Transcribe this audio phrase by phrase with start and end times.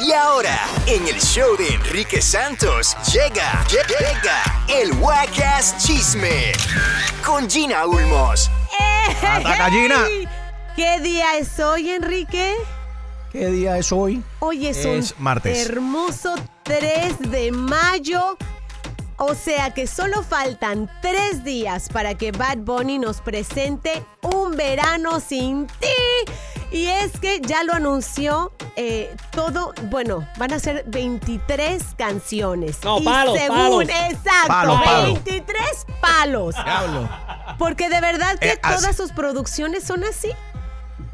[0.00, 6.52] Y ahora, en el show de Enrique Santos, llega, llega el Wacas Chisme
[7.24, 8.50] con Gina Ulmos.
[9.22, 10.06] ¡Ataca, Gina!
[10.74, 12.54] ¿Qué día es hoy, Enrique?
[13.30, 14.22] ¿Qué día es hoy?
[14.38, 15.66] Hoy es, Es un martes.
[15.68, 18.38] hermoso 3 de mayo.
[19.18, 25.20] O sea que solo faltan tres días para que Bad Bunny nos presente un verano
[25.20, 26.32] sin ti.
[26.72, 32.78] Y es que ya lo anunció eh, todo, bueno, van a ser 23 canciones.
[32.84, 33.82] No, Y palos, según, palos.
[33.88, 35.02] Exacto, Palo, palo.
[35.04, 36.54] 23 palos.
[36.54, 37.08] Diablo.
[37.58, 40.30] Porque de verdad que Eh, todas sus producciones son así.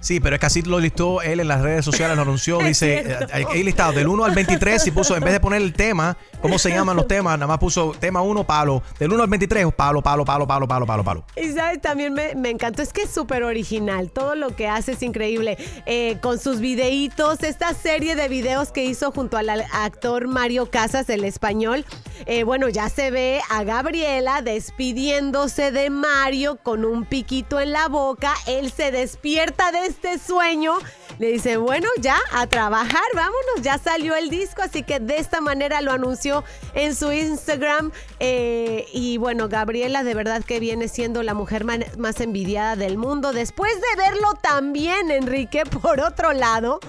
[0.00, 2.58] Sí, pero es que así lo listó él en las redes sociales, lo anunció.
[2.70, 5.72] Dice, eh, hay listado del 1 al 23 y puso, en vez de poner el
[5.74, 7.38] tema, ¿cómo se llaman los temas?
[7.38, 8.82] Nada más puso tema 1, palo.
[8.98, 11.24] Del 1 al 23, palo, palo, palo, palo, palo, palo, palo.
[11.36, 14.92] Y sabes, también me, me encantó, es que es súper original, todo lo que hace
[14.92, 15.58] es increíble.
[15.86, 20.70] Eh, con sus videitos, esta serie de videos que hizo junto al al actor Mario
[20.70, 21.84] Casas, el español,
[22.26, 27.88] eh, bueno, ya se ve a Gabriela despidiéndose de Mario con un piquito en la
[27.88, 30.78] boca, él se despierta de este sueño,
[31.18, 35.40] le dice, bueno, ya, a trabajar, vámonos, ya salió el disco, así que de esta
[35.40, 37.92] manera lo anunció en su Instagram.
[38.20, 43.32] eh, y bueno, Gabriela de verdad que viene siendo la mujer más envidiada del mundo.
[43.32, 46.80] Después de verlo también, Enrique, por otro lado,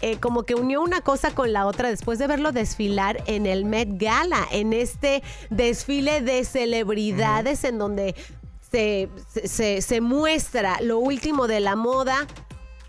[0.00, 3.64] eh, como que unió una cosa con la otra después de verlo desfilar en el
[3.64, 8.14] Met Gala, en este desfile de celebridades en donde
[8.70, 9.08] se,
[9.46, 12.26] se- se- muestra lo último de la moda.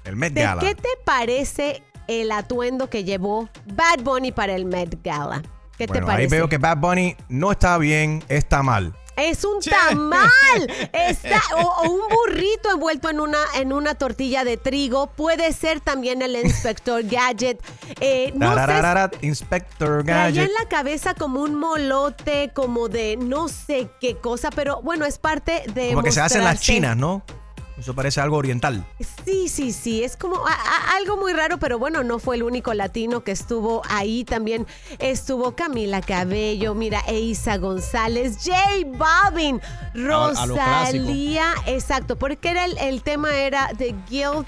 [0.03, 0.62] El Met ¿De Gala.
[0.62, 5.41] qué te parece el atuendo que llevó Bad Bunny para el Met Gala?
[5.78, 6.12] ¿Qué te parece?
[6.23, 8.95] ahí veo que Bad Bunny no está bien, está mal.
[9.22, 10.19] Es un tamal.
[10.94, 15.07] Está, o, o un burrito envuelto en una, en una tortilla de trigo.
[15.07, 17.59] Puede ser también el inspector Gadget.
[18.00, 20.46] Eh, no sé, Inspector traía Gadget.
[20.47, 25.18] en la cabeza como un molote, como de no sé qué cosa, pero bueno, es
[25.18, 25.90] parte de.
[25.90, 27.24] Como que se hacen las chinas, ¿no?
[27.79, 28.85] Eso parece algo oriental.
[29.25, 32.44] Sí, sí, sí, es como a- a- algo muy raro, pero bueno, no fue el
[32.44, 34.25] único latino que estuvo ahí.
[34.25, 34.67] También
[35.00, 38.57] estuvo Camila Cabello, mira, Eisa González, J
[38.97, 39.62] Balvin.
[39.94, 44.47] Rosalía, exacto, porque era el, el tema era The Guilt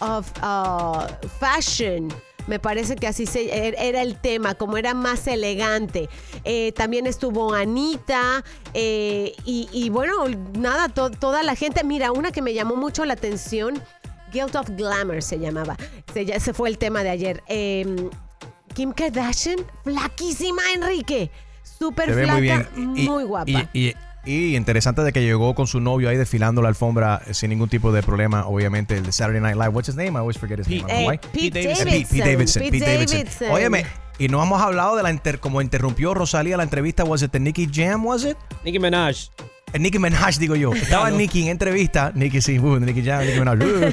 [0.00, 1.04] of uh,
[1.38, 2.08] Fashion.
[2.46, 6.08] Me parece que así se, er- era el tema, como era más elegante.
[6.44, 8.42] Eh, también estuvo Anita
[8.74, 10.14] eh, y, y bueno,
[10.58, 11.84] nada, to- toda la gente.
[11.84, 13.80] Mira, una que me llamó mucho la atención,
[14.32, 15.76] Guilt of Glamour se llamaba.
[16.12, 17.42] Se, ese fue el tema de ayer.
[17.48, 18.08] Eh,
[18.74, 21.30] Kim Kardashian, flaquísima, Enrique.
[21.62, 22.66] Súper flaca, muy bien.
[22.76, 23.68] Y- muy guapa.
[23.72, 27.50] Y, y- interesante de que llegó con su novio ahí desfilando la alfombra eh, sin
[27.50, 28.46] ningún tipo de problema.
[28.46, 29.68] Obviamente, el de Saturday Night Live.
[29.70, 30.12] What's his name?
[30.12, 31.18] I always forget his name.
[31.18, 31.88] Pete, Pete Davidson.
[31.88, 32.62] Eh, Pete, Pete Davidson.
[32.62, 33.18] Pete Pete Davidson.
[33.18, 33.50] Davidson.
[33.50, 33.86] Óyeme,
[34.18, 37.04] y no hemos hablado de la inter, como interrumpió Rosalía la entrevista.
[37.04, 38.04] ¿Was it the Nicki Jam?
[38.04, 38.36] ¿Was it?
[38.64, 39.30] Nicki Minaj.
[39.72, 40.72] Eh, Nicki Minaj, digo yo.
[40.74, 41.10] Estaba.
[41.10, 42.12] Nicki en entrevista.
[42.14, 43.58] Nicki, sí, uh, Nicki Jam, Nicki Minaj.
[43.64, 43.92] uh.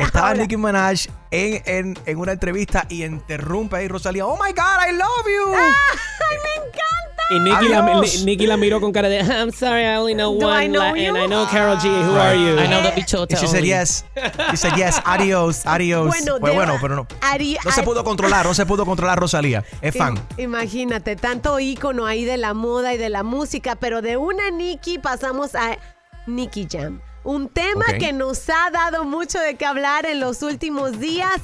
[0.00, 0.34] Estaba.
[0.34, 4.26] Nicki Minaj en, en, en una entrevista y interrumpe ahí Rosalía.
[4.26, 5.54] Oh my God, I love you.
[5.54, 7.07] ¡Ay, me encanta!
[7.30, 8.18] Y Nicki la, Adiós.
[8.20, 10.64] Ni- Nicki la miró con cara de I'm sorry, I only know Do one.
[10.64, 11.08] I know la- you?
[11.08, 11.86] and I know Carol G.
[11.88, 12.58] Who are you?
[12.58, 13.34] I know the bichota.
[13.34, 14.04] And she said yes.
[14.50, 14.98] She said yes.
[15.04, 16.06] Adiós, adiós.
[16.08, 17.06] Bueno, de- bueno, pero no.
[17.20, 19.62] Ari- No se pudo controlar, no se pudo controlar Rosalía.
[19.82, 20.16] Es fan.
[20.38, 24.50] Im- Imagínate, tanto ícono ahí de la moda y de la música, pero de una
[24.50, 25.76] Nicki pasamos a
[26.26, 27.00] Nicki Jam.
[27.24, 31.34] Un tema que nos ha dado mucho de qué hablar en los últimos días.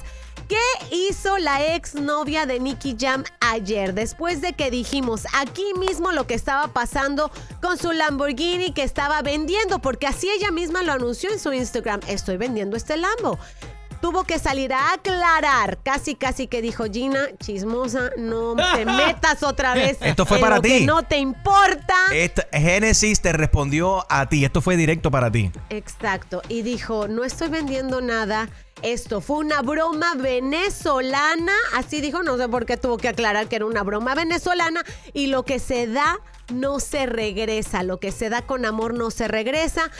[0.49, 0.61] ¿Qué
[0.91, 3.95] hizo la ex novia de Nicky Jam ayer?
[3.95, 7.31] Después de que dijimos aquí mismo lo que estaba pasando
[7.63, 12.01] con su Lamborghini que estaba vendiendo, porque así ella misma lo anunció en su Instagram.
[12.09, 13.39] Estoy vendiendo este Lambo.
[14.05, 19.73] Tuvo que salir a aclarar, casi casi que dijo Gina, chismosa, no te metas otra
[19.75, 19.97] vez.
[20.03, 20.85] Esto fue en para lo que ti.
[20.85, 21.95] no te importa.
[22.13, 24.45] Esta- Genesis te respondió a ti.
[24.45, 25.51] Esto fue directo para ti.
[25.71, 26.43] Exacto.
[26.51, 28.51] Y dijo, no estoy vendiendo nada.
[28.83, 31.55] Esto fue una broma venezolana.
[31.75, 34.85] Así dijo, no sé por qué tuvo que aclarar que era una broma venezolana.
[35.15, 36.19] Y lo que se da
[36.53, 37.83] no se regresa.
[37.83, 39.91] Lo que se da con amor no se regresa.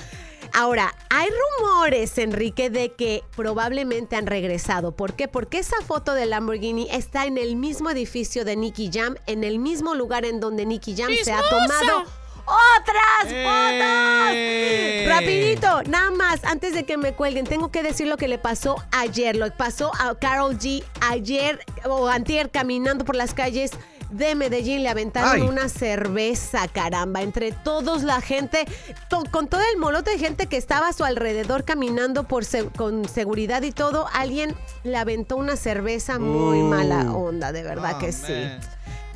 [0.53, 1.29] Ahora, hay
[1.61, 4.93] rumores, Enrique, de que probablemente han regresado.
[4.93, 5.29] ¿Por qué?
[5.29, 9.59] Porque esa foto de Lamborghini está en el mismo edificio de Nicky Jam, en el
[9.59, 12.05] mismo lugar en donde Nicky Jam se ha tomado
[12.47, 15.05] otras ¡Ey!
[15.05, 15.15] fotos.
[15.17, 18.77] Rapidito, nada más, antes de que me cuelguen, tengo que decir lo que le pasó
[18.91, 19.37] ayer.
[19.37, 23.73] Lo que pasó a Carol G ayer o antier caminando por las calles
[24.11, 25.41] de Medellín le aventaron Ay.
[25.43, 28.65] una cerveza, caramba, entre todos la gente,
[29.09, 32.67] to- con todo el molote de gente que estaba a su alrededor caminando por se-
[32.67, 34.55] con seguridad y todo, alguien
[34.85, 36.65] le aventó una cerveza muy Uh.
[36.69, 38.33] mala onda, de verdad Oh, que sí.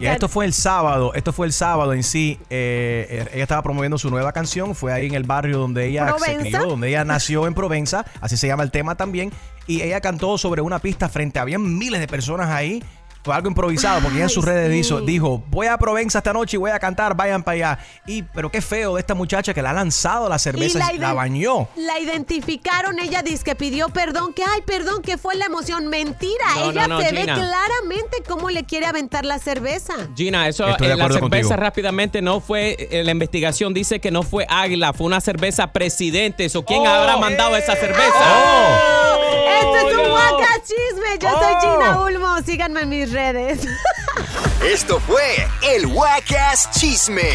[0.00, 2.38] Y esto fue el sábado, esto fue el sábado en sí.
[2.50, 6.36] eh, ella estaba promoviendo su nueva canción, fue ahí en el barrio donde ella se
[6.36, 9.32] crió, donde ella nació en Provenza, así se llama el tema también.
[9.66, 12.82] Y ella cantó sobre una pista frente, había miles de personas ahí.
[13.22, 14.82] Fue algo improvisado porque ella en sus redes sí.
[14.82, 17.78] dijo, dijo, voy a Provenza esta noche y voy a cantar, vayan para allá.
[18.06, 21.12] Y, pero qué feo de esta muchacha que le ha lanzado la cerveza y la,
[21.12, 21.68] bañó.
[21.76, 25.88] La identificaron, ella dice que pidió perdón, que ay, perdón, que fue la emoción.
[25.88, 29.94] Mentira, No, ella no, no, se ve claramente cómo le quiere aventar la cerveza.
[30.16, 31.56] Gina, eso Estoy de eh, la cerveza contigo.
[31.56, 36.48] rápidamente no fue, eh, la investigación dice que no fue Águila, fue una cerveza presidente.
[36.54, 38.14] ¿O quién habrá mandado esa cerveza?
[38.18, 39.17] Oh.
[39.58, 40.12] Esto es oh, un no.
[40.12, 41.18] Waka Chisme.
[41.20, 41.60] Yo soy Oh.
[41.60, 42.42] Gina Ulmo.
[42.42, 43.66] Síganme en mis redes.
[44.64, 47.32] Esto fue el Wacas Chisme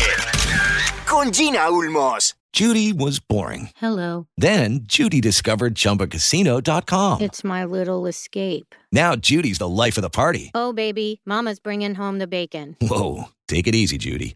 [1.06, 2.36] con Gina Ulmos.
[2.54, 3.70] Judy was boring.
[3.78, 4.28] Hello.
[4.38, 7.22] Then Judy discovered ChumbaCasino.com.
[7.22, 8.76] It's my little escape.
[8.92, 10.52] Now Judy's the life of the party.
[10.54, 12.76] Oh, baby, Mama's bringing home the bacon.
[12.80, 14.36] Whoa, take it easy, Judy.